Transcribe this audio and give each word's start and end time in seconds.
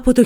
Από 0.00 0.12
το 0.12 0.22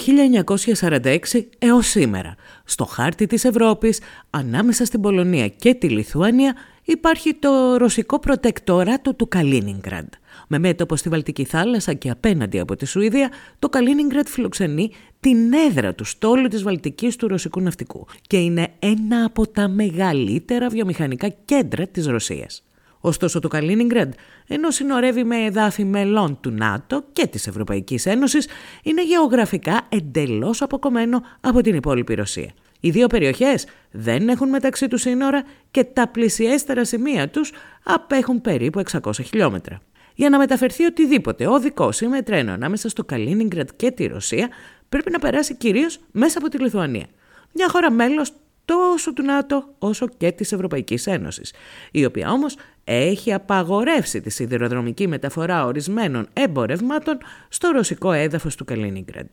1946 0.81 1.19
έως 1.59 1.87
σήμερα, 1.87 2.35
στο 2.65 2.85
χάρτη 2.85 3.27
της 3.27 3.45
Ευρώπης, 3.45 4.01
ανάμεσα 4.31 4.85
στην 4.85 5.01
Πολωνία 5.01 5.49
και 5.49 5.75
τη 5.75 5.89
Λιθουανία, 5.89 6.55
υπάρχει 6.85 7.35
το 7.35 7.77
ρωσικό 7.77 8.19
προτεκτοράτο 8.19 9.15
του 9.15 9.29
Καλίνιγκραντ. 9.29 10.09
Με 10.49 10.59
μέτωπο 10.59 10.97
στη 10.97 11.09
Βαλτική 11.09 11.45
θάλασσα 11.45 11.93
και 11.93 12.11
απέναντι 12.11 12.59
από 12.59 12.77
τη 12.77 12.87
Σουηδία, 12.87 13.31
το 13.59 13.69
Καλίνιγκραντ 13.69 14.27
φιλοξενεί 14.27 14.91
την 15.21 15.53
έδρα 15.53 15.95
του 15.95 16.05
στόλου 16.05 16.49
της 16.49 16.63
Βαλτικής 16.63 17.17
του 17.17 17.29
ρωσικού 17.29 17.61
ναυτικού 17.61 18.07
και 18.27 18.37
είναι 18.37 18.69
ένα 18.79 19.25
από 19.25 19.47
τα 19.47 19.69
μεγαλύτερα 19.69 20.69
βιομηχανικά 20.69 21.29
κέντρα 21.45 21.87
της 21.87 22.07
Ρωσίας. 22.07 22.63
Ωστόσο 23.07 23.41
το 23.41 23.49
Καλίνιγκραντ, 23.49 24.13
ενώ 24.47 24.71
συνορεύει 24.71 25.25
με 25.25 25.45
εδάφη 25.45 25.85
μελών 25.85 26.39
του 26.41 26.51
ΝΑΤΟ 26.51 27.05
και 27.13 27.27
της 27.27 27.47
Ευρωπαϊκής 27.47 28.07
Ένωσης, 28.07 28.49
είναι 28.83 29.05
γεωγραφικά 29.05 29.81
εντελώς 29.89 30.63
αποκομμένο 30.63 31.23
από 31.41 31.61
την 31.61 31.75
υπόλοιπη 31.75 32.15
Ρωσία. 32.15 32.51
Οι 32.81 32.91
δύο 32.91 33.07
περιοχές 33.07 33.67
δεν 33.91 34.29
έχουν 34.29 34.49
μεταξύ 34.49 34.89
τους 34.89 35.01
σύνορα 35.01 35.45
και 35.71 35.85
τα 35.85 36.09
πλησιέστερα 36.09 36.85
σημεία 36.85 37.29
τους 37.29 37.53
απέχουν 37.83 38.41
περίπου 38.41 38.83
600 38.91 39.11
χιλιόμετρα. 39.25 39.81
Για 40.15 40.29
να 40.29 40.39
μεταφερθεί 40.39 40.85
οτιδήποτε 40.85 41.47
οδικό 41.47 41.89
ή 42.01 42.07
με 42.07 42.23
τρένο 42.23 42.53
ανάμεσα 42.53 42.89
στο 42.89 43.05
Καλίνιγκρατ 43.05 43.69
και 43.77 43.91
τη 43.91 44.07
Ρωσία, 44.07 44.49
πρέπει 44.89 45.11
να 45.11 45.19
περάσει 45.19 45.55
κυρίως 45.55 45.99
μέσα 46.11 46.39
από 46.39 46.49
τη 46.49 46.59
Λιθουανία. 46.59 47.07
Μια 47.53 47.69
χώρα 47.69 47.91
μέλος 47.91 48.33
τόσο 48.65 49.13
του 49.13 49.23
ΝΑΤΟ 49.23 49.75
όσο 49.79 50.09
και 50.17 50.33
της 50.33 50.53
Ευρωπαϊκής 50.53 51.07
Ένωσης, 51.07 51.53
η 51.91 52.05
οποία 52.05 52.31
όμως 52.31 52.57
έχει 52.85 53.33
απαγορεύσει 53.33 54.21
τη 54.21 54.31
σιδηροδρομική 54.31 55.09
μεταφορά 55.09 55.65
ορισμένων 55.65 56.29
εμπορευμάτων 56.33 57.19
στο 57.49 57.69
ρωσικό 57.69 58.13
έδαφος 58.13 58.57
του 58.57 58.65
Καλίνιγκραντ. 58.65 59.29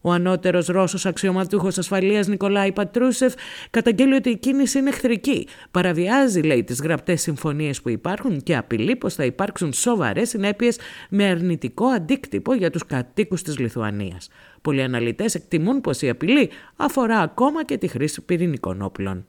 Ο 0.00 0.12
ανώτερος 0.12 0.66
Ρώσος 0.66 1.06
αξιωματούχος 1.06 1.78
ασφαλείας 1.78 2.26
Νικολάη 2.26 2.72
Πατρούσεφ 2.72 3.34
καταγγέλει 3.70 4.14
ότι 4.14 4.30
η 4.30 4.36
κίνηση 4.36 4.78
είναι 4.78 4.88
εχθρική. 4.88 5.46
Παραβιάζει, 5.70 6.40
λέει, 6.40 6.64
τις 6.64 6.80
γραπτές 6.80 7.20
συμφωνίες 7.20 7.80
που 7.80 7.88
υπάρχουν 7.88 8.42
και 8.42 8.56
απειλεί 8.56 8.96
πως 8.96 9.14
θα 9.14 9.24
υπάρξουν 9.24 9.72
σοβαρές 9.72 10.28
συνέπειες 10.28 10.78
με 11.08 11.24
αρνητικό 11.24 11.86
αντίκτυπο 11.86 12.54
για 12.54 12.70
τους 12.70 12.86
κατοίκους 12.86 13.42
της 13.42 13.58
Λιθουανίας. 13.58 14.28
Πολλοί 14.62 14.82
αναλυτές 14.82 15.34
εκτιμούν 15.34 15.80
πως 15.80 16.02
η 16.02 16.08
απειλή 16.08 16.50
αφορά 16.76 17.18
ακόμα 17.18 17.64
και 17.64 17.78
τη 17.78 17.88
χρήση 17.88 18.20
πυρηνικών 18.20 18.82
όπλων. 18.82 19.26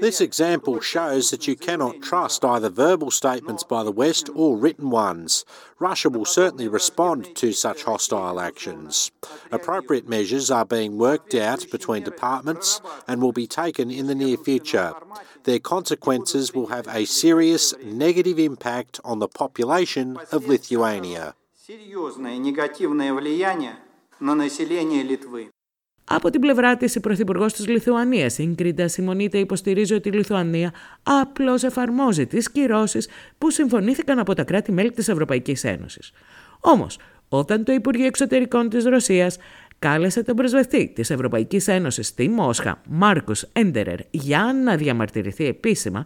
This 0.00 0.20
example 0.22 0.80
shows 0.80 1.30
that 1.30 1.46
you 1.46 1.54
cannot 1.54 2.00
trust 2.00 2.44
either 2.46 2.70
verbal 2.70 3.10
statements 3.10 3.62
by 3.62 3.84
the 3.84 3.92
West 3.92 4.30
or 4.34 4.56
written 4.56 4.88
ones. 4.88 5.44
Russia 5.78 6.08
will 6.08 6.24
certainly 6.24 6.66
respond 6.66 7.36
to 7.36 7.52
such 7.52 7.84
hostile 7.84 8.40
actions. 8.40 9.10
Appropriate 9.52 10.08
measures 10.08 10.50
are 10.50 10.64
being 10.64 10.96
worked 10.96 11.34
out 11.34 11.70
between 11.70 12.04
departments 12.04 12.80
and 13.06 13.20
will 13.20 13.32
be 13.32 13.46
taken 13.46 13.90
in 13.90 14.06
the 14.06 14.14
near 14.14 14.38
future. 14.38 14.94
Their 15.44 15.58
consequences 15.58 16.54
will 16.54 16.68
have 16.68 16.88
a 16.88 17.04
serious 17.04 17.74
negative 17.84 18.38
impact 18.38 18.98
on 19.04 19.18
the 19.18 19.28
population 19.28 20.18
of 20.32 20.48
Lithuania. 20.48 21.34
Серьезное 21.54 22.38
негативное 22.38 23.12
влияние 23.12 23.76
на 24.20 24.34
население 24.34 25.02
Литвы. 25.02 25.50
Από 26.07 26.29
την 26.29 26.41
πλευρά 26.41 26.77
της, 26.77 26.95
η 26.95 26.99
Πρωθυπουργός 26.99 27.53
της 27.53 27.67
Λιθουανίας, 27.67 28.37
η 28.37 28.51
Γκρίντα 28.55 28.87
Σιμονίτε, 28.87 29.37
υποστηρίζει 29.37 29.93
ότι 29.93 30.09
η 30.09 30.11
Λιθουανία 30.11 30.73
απλώς 31.03 31.63
εφαρμόζει 31.63 32.25
τις 32.25 32.51
κυρώσεις 32.51 33.07
που 33.37 33.51
συμφωνήθηκαν 33.51 34.19
από 34.19 34.33
τα 34.33 34.43
κράτη-μέλη 34.43 34.91
της 34.91 35.07
Ευρωπαϊκής 35.07 35.63
Ένωσης. 35.63 36.11
Όμως, 36.59 36.97
όταν 37.29 37.63
το 37.63 37.71
Υπουργείο 37.71 38.05
Εξωτερικών 38.05 38.69
της 38.69 38.85
Ρωσίας 38.85 39.37
κάλεσε 39.79 40.23
τον 40.23 40.35
πρεσβευτή 40.35 40.91
της 40.95 41.09
Ευρωπαϊκής 41.09 41.67
Ένωσης 41.67 42.07
στη 42.07 42.29
Μόσχα, 42.29 42.81
Μάρκος 42.89 43.49
Έντερερ, 43.53 43.99
για 44.11 44.55
να 44.63 44.75
διαμαρτυρηθεί 44.75 45.45
επίσημα, 45.45 46.05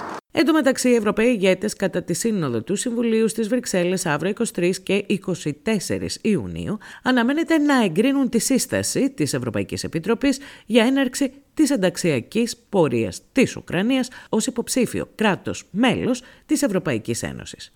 Εν 0.33 0.45
τω 0.45 0.53
μεταξύ, 0.53 0.89
οι 0.89 0.95
Ευρωπαίοι 0.95 1.27
ηγέτες 1.27 1.75
κατά 1.75 2.03
τη 2.03 2.13
Σύνοδο 2.13 2.61
του 2.61 2.75
Συμβουλίου 2.75 3.27
στις 3.27 3.47
Βρυξέλλες 3.47 4.05
αύριο 4.05 4.33
23 4.55 4.71
και 4.83 5.05
24 5.07 6.07
Ιουνίου 6.21 6.77
αναμένεται 7.03 7.57
να 7.57 7.83
εγκρίνουν 7.83 8.29
τη 8.29 8.39
σύσταση 8.39 9.09
της 9.09 9.33
Ευρωπαϊκής 9.33 9.83
Επιτροπής 9.83 10.39
για 10.65 10.85
έναρξη 10.85 11.31
της 11.53 11.69
ενταξιακής 11.69 12.57
πορείας 12.69 13.21
της 13.31 13.55
Ουκρανίας 13.55 14.07
ως 14.29 14.45
υποψήφιο 14.45 15.09
κράτος 15.15 15.67
μέλος 15.71 16.23
της 16.45 16.61
Ευρωπαϊκής 16.61 17.23
Ένωσης. 17.23 17.71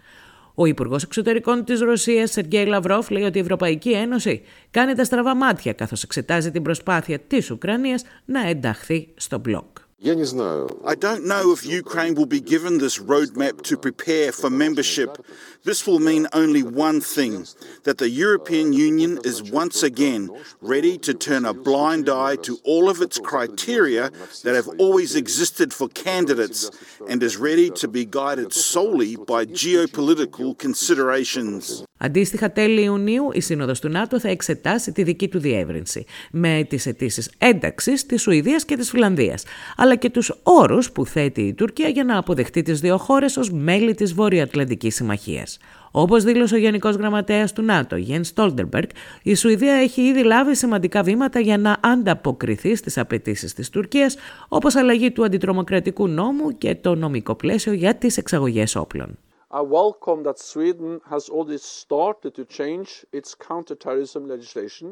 Ο 0.53 0.65
Υπουργός 0.65 1.03
Εξωτερικών 1.03 1.65
της 1.65 1.79
Ρωσίας, 1.79 2.31
Σεργέη 2.31 2.65
Λαυρόφ, 2.65 3.09
λέει 3.09 3.23
ότι 3.23 3.37
η 3.37 3.41
Ευρωπαϊκή 3.41 3.91
Ένωση 3.91 4.41
κάνει 4.71 4.93
τα 4.93 5.03
στραβά 5.03 5.35
μάτια 5.35 5.73
καθώς 5.73 6.03
εξετάζει 6.03 6.51
την 6.51 6.61
προσπάθεια 6.61 7.19
της 7.19 7.51
Ουκρανίας 7.51 8.03
να 8.25 8.47
ενταχθεί 8.47 9.07
στο 9.15 9.39
μπλοκ. 9.39 9.83
I 10.03 10.95
don't 10.99 11.25
know 11.25 11.53
if 11.53 11.65
Ukraine 11.65 12.15
will 12.15 12.25
be 12.25 12.41
given 12.41 12.79
this 12.79 12.99
roadmap 12.99 13.61
to 13.61 13.77
prepare 13.77 14.33
for 14.33 14.49
membership. 14.49 15.25
This 15.63 15.87
will 15.87 15.99
mean 15.99 16.27
only 16.33 16.63
one 16.63 16.99
thing 16.99 17.45
that 17.85 17.97
the 17.97 18.09
European 18.09 18.73
Union 18.73 19.19
is 19.23 19.41
once 19.41 19.83
again 19.83 20.29
ready 20.61 20.97
to 20.97 21.13
turn 21.13 21.45
a 21.45 21.53
blind 21.53 22.09
eye 22.09 22.35
to 22.47 22.59
all 22.65 22.89
of 22.89 22.99
its 23.01 23.17
criteria 23.19 24.11
that 24.43 24.53
have 24.53 24.69
always 24.79 25.15
existed 25.15 25.73
for 25.73 25.87
candidates 25.87 26.69
and 27.09 27.23
is 27.23 27.37
ready 27.37 27.69
to 27.69 27.87
be 27.87 28.03
guided 28.03 28.51
solely 28.51 29.15
by 29.15 29.45
geopolitical 29.45 30.57
considerations. 30.57 31.83
Αντίστοιχα, 31.97 32.51
τέλη 32.51 32.81
Ιουνίου 32.83 33.29
η 33.33 33.41
Σύνοδος 33.41 33.79
του 33.79 33.89
ΝΑΤΟ 33.89 34.19
θα 34.19 34.29
εξετάσει 34.29 34.91
τη 34.91 35.03
δική 35.03 35.27
του 35.27 35.39
διεύρυνση 35.39 36.05
με 36.31 36.65
τις 36.69 36.85
αιτήσει 36.85 37.29
ένταξης 37.37 38.05
της 38.05 38.21
Σουηδίας 38.21 38.65
και 38.65 38.75
της 38.75 38.89
Φιλανδίας. 38.89 39.43
Αλλά 39.85 39.95
και 39.95 40.09
τους 40.09 40.39
όρους 40.43 40.91
που 40.91 41.05
θέτει 41.05 41.41
η 41.41 41.53
Τουρκία 41.53 41.87
για 41.87 42.03
να 42.03 42.17
αποδεχτεί 42.17 42.61
τις 42.61 42.79
δύο 42.79 42.97
χώρες 42.97 43.37
ως 43.37 43.51
μέλη 43.51 43.93
της 43.93 44.13
Βορειοατλαντικής 44.13 44.95
Συμμαχίας. 44.95 45.57
Όπως 45.91 46.23
δήλωσε 46.23 46.55
ο 46.55 46.57
Γενικός 46.57 46.95
Γραμματέας 46.95 47.53
του 47.53 47.61
ΝΑΤΟ, 47.61 47.95
Γιένς 47.95 48.27
Στόλτερμπεργκ, 48.27 48.89
η 49.23 49.35
Σουηδία 49.35 49.73
έχει 49.73 50.01
ήδη 50.01 50.23
λάβει 50.23 50.55
σημαντικά 50.55 51.03
βήματα 51.03 51.39
για 51.39 51.57
να 51.57 51.77
ανταποκριθεί 51.83 52.75
στις 52.75 52.97
απαιτήσεις 52.97 53.53
της 53.53 53.69
Τουρκίας, 53.69 54.15
όπως 54.47 54.75
αλλαγή 54.75 55.11
του 55.11 55.23
αντιτρομοκρατικού 55.23 56.07
νόμου 56.07 56.57
και 56.57 56.75
το 56.75 56.95
νομικό 56.95 57.35
πλαίσιο 57.35 57.73
για 57.73 57.95
τις 57.95 58.17
εξαγωγές 58.17 58.75
όπλων. 58.75 59.17
I 59.49 59.61
welcome 59.61 60.23
that 60.23 60.37
Sweden 60.53 60.99
has 61.13 61.29
already 61.29 61.61
started 61.83 62.31
to 62.39 62.43
change 62.59 62.89
its 63.11 63.29
counterterrorism 63.49 64.21
legislation 64.33 64.87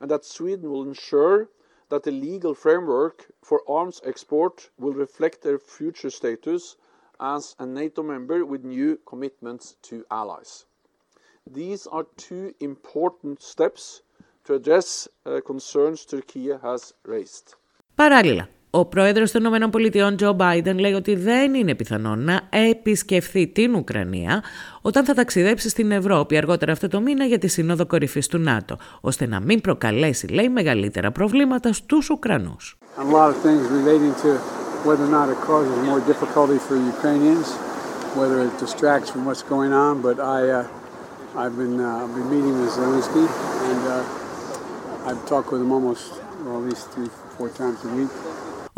and 0.00 0.10
that 0.10 0.24
Sweden 0.24 0.66
will 0.72 0.86
ensure 0.92 1.48
that 1.89 2.03
the 2.03 2.11
legal 2.11 2.53
framework 2.55 3.27
for 3.41 3.61
arms 3.67 4.01
export 4.05 4.69
will 4.79 4.93
reflect 4.93 5.41
their 5.41 5.59
future 5.59 6.09
status 6.09 6.75
as 7.19 7.55
a 7.59 7.65
NATO 7.65 8.01
member 8.03 8.45
with 8.45 8.63
new 8.63 8.99
commitments 9.05 9.75
to 9.83 10.05
allies. 10.09 10.65
These 11.45 11.87
are 11.87 12.05
two 12.17 12.53
important 12.59 13.41
steps 13.41 14.01
to 14.45 14.55
address 14.55 15.07
uh, 15.25 15.41
concerns 15.45 16.05
Turkey 16.05 16.49
has 16.61 16.93
raised. 17.05 17.55
Παράλληλα, 17.95 18.49
ο 18.70 18.84
πρόεδρος 18.84 19.30
των 19.30 19.44
ΗΠΑ, 19.44 20.14
Τζο 20.14 20.32
Μπάιντεν, 20.32 20.78
λέει 20.78 20.92
ότι 20.92 21.14
δεν 21.14 21.54
είναι 21.54 21.74
πιθανό 21.74 22.16
να 22.16 22.40
επισκεφθεί 22.50 23.46
την 23.46 23.74
Ουκρανία 23.74 24.42
όταν 24.82 25.04
θα 25.04 25.14
ταξιδέψει 25.14 25.68
στην 25.68 25.90
Ευρώπη 25.90 26.36
αργότερα 26.36 26.72
αυτό 26.72 26.88
το 26.88 27.00
μήνα 27.00 27.24
για 27.24 27.38
τη 27.38 27.46
Σύνοδο 27.48 27.86
Κορυφής 27.86 28.26
του 28.26 28.38
ΝΑΤΟ, 28.38 28.76
ώστε 29.00 29.26
να 29.26 29.40
μην 29.40 29.60
προκαλέσει, 29.60 30.26
λέει, 30.26 30.48
μεγαλύτερα 30.48 31.10
προβλήματα 31.12 31.72
στους 31.72 32.10
Ουκρανούς. 32.10 32.78
whether 34.84 35.04
or 35.04 35.14
not 35.20 35.28
it 35.28 35.40
causes 35.50 35.74
more 35.90 36.00
difficulty 36.12 36.58
for 36.66 36.76
Ukrainians, 36.94 37.46
whether 38.18 38.38
it 38.46 38.52
distracts 38.64 39.08
from 39.12 39.22
what's 39.28 39.42
going 39.54 39.72
on. 39.72 39.92
But 40.00 40.16
I, 40.36 40.38
uh, 40.60 41.40
I've 41.42 41.56
been, 41.62 41.76
uh, 41.80 42.02
I've 42.02 42.14
been 42.18 42.30
meeting 42.36 42.54
with 42.60 42.70
Zelensky, 42.78 43.26
and 43.70 43.80
uh, 43.96 45.08
I've 45.08 45.22
talked 45.32 45.50
with 45.52 45.60
him 45.64 45.72
almost 45.76 46.04
well, 46.44 46.58
at 46.58 46.68
least 46.70 46.84
three, 46.90 47.10
four 47.36 47.48
times 47.50 47.84
a 47.84 47.88
week. 47.88 48.10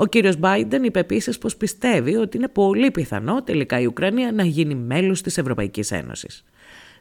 Ο 0.00 0.06
κύριος 0.06 0.35
Biden 0.43 0.81
είπε 0.82 0.99
επίσης 0.99 1.38
πως 1.38 1.56
πιστεύει 1.56 2.17
ότι 2.17 2.37
είναι 2.37 2.49
πολύ 2.49 2.91
πιθανό 2.91 3.43
τελικά 3.43 3.81
η 3.81 3.87
Ουκρανία 3.87 4.32
να 4.32 4.44
γίνει 4.44 4.75
μέλος 4.75 5.23
της 5.23 5.38
Ευρωπαϊκής 5.38 5.91
Ένωσης. 5.91 6.44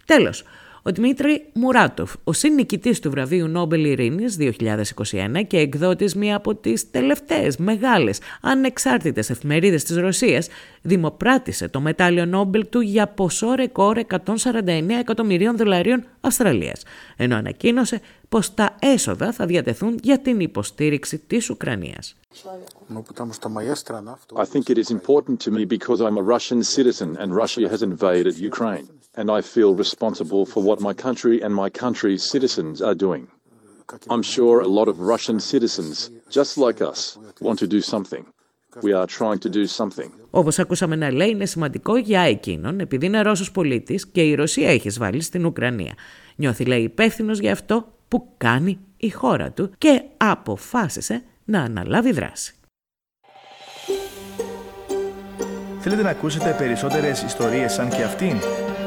Τέλος, 0.05 0.43
ο 0.83 0.91
Δημήτρη 0.91 1.45
Μουράτοφ, 1.53 2.13
ο 2.23 2.33
συννικητής 2.33 2.99
του 2.99 3.09
βραβείου 3.09 3.47
Νόμπελ 3.47 3.85
Ειρήνης 3.85 4.37
2021 4.39 5.43
και 5.47 5.57
εκδότης 5.57 6.15
μία 6.15 6.35
από 6.35 6.55
τις 6.55 6.91
τελευταίες 6.91 7.57
μεγάλες 7.57 8.19
ανεξάρτητες 8.41 9.29
εφημερίδες 9.29 9.83
της 9.83 9.97
Ρωσίας, 9.97 10.47
δημοπράτησε 10.81 11.67
το 11.67 11.79
μετάλλιο 11.79 12.25
Νόμπελ 12.25 12.69
του 12.69 12.79
για 12.79 13.07
ποσό 13.07 13.53
ρεκόρ 13.53 13.97
149 13.97 14.99
εκατομμυρίων 14.99 15.57
δολαρίων 15.57 16.05
Αυστραλίας, 16.21 16.83
ενώ 17.15 17.35
ανακοίνωσε 17.35 18.01
πως 18.29 18.53
τα 18.53 18.75
έσοδα 18.79 19.31
θα 19.31 19.45
διατεθούν 19.45 19.99
για 20.01 20.19
την 20.19 20.39
υποστήριξη 20.39 21.17
της 21.17 21.49
Ουκρανίας. 21.49 22.15
I 24.35 24.45
think 24.45 24.69
it 24.69 24.77
is 24.77 24.89
important 24.97 25.37
to 25.45 25.49
me 25.51 25.65
because 25.65 25.99
I'm 26.05 26.17
a 26.23 26.25
Russian 26.35 26.61
citizen 26.75 27.09
and 27.21 27.29
Russia 27.43 27.67
has 27.73 27.81
invaded 27.81 28.33
Ukraine. 28.51 28.98
And 29.15 29.29
I 29.31 29.41
feel 29.41 29.73
responsible 29.75 30.45
for 30.45 30.61
what 30.63 30.79
my 30.79 30.93
country 31.05 31.41
and 31.41 31.53
my 31.63 31.69
country's 31.69 32.23
citizens 32.33 32.81
are 32.81 32.95
doing. 32.95 33.27
I'm 34.09 34.23
sure 34.35 34.55
a 34.61 34.71
lot 34.79 34.87
of 34.87 34.95
Russian 34.99 35.39
citizens, 35.39 36.11
just 36.29 36.57
like 36.65 36.79
us, 36.91 37.17
want 37.41 37.57
to 37.59 37.67
do 37.67 37.81
something. 37.81 38.23
We 38.83 38.93
are 38.93 39.07
trying 39.07 39.39
to 39.39 39.49
do 39.49 39.65
something. 39.65 40.09
Όπως 40.29 40.59
ακούσαμε 40.59 40.95
να 40.95 41.11
λέει, 41.11 41.29
είναι 41.29 41.45
σημαντικό 41.45 41.97
για 41.97 42.21
εκείνον, 42.21 42.79
επειδή 42.79 43.05
είναι 43.05 43.21
Ρώσος 43.21 43.51
πολίτης 43.51 44.07
και 44.07 44.21
η 44.21 44.35
Ρωσία 44.35 44.69
έχει 44.69 44.87
εισβάλει 44.87 45.21
στην 45.21 45.45
Ουκρανία. 45.45 45.93
Νιώθει, 46.35 46.65
λέει, 46.65 46.83
υπεύθυνος 46.83 47.39
για 47.39 47.51
αυτό 47.51 47.93
που 48.07 48.27
κάνει 48.37 48.79
η 48.97 49.09
χώρα 49.09 49.51
του 49.51 49.71
και 49.77 50.01
αποφάσισε 50.17 51.23
να 51.45 51.61
αναλάβει 51.61 52.11
δράση. 52.11 52.53
Θέλετε 55.79 56.01
να 56.01 56.09
ακούσετε 56.09 56.55
περισσότερες 56.57 57.21
ιστορίες 57.21 57.73
σαν 57.73 57.89
και 57.89 58.03
αυτήν; 58.03 58.37